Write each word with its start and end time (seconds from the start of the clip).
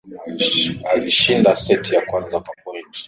alishinda 0.91 1.55
seti 1.55 1.95
ya 1.95 2.05
kwanza 2.05 2.39
kwa 2.39 2.55
pointi 2.63 2.99